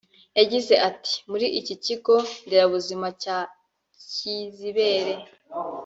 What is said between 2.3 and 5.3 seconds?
nderabuzima cya Kizibere